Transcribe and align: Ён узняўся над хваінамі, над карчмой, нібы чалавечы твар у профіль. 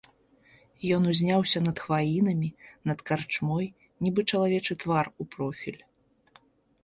Ён 0.95 1.03
узняўся 1.11 1.59
над 1.65 1.77
хваінамі, 1.87 2.49
над 2.91 2.99
карчмой, 3.09 3.67
нібы 4.05 4.21
чалавечы 4.31 4.73
твар 4.85 5.05
у 5.25 5.27
профіль. 5.35 5.77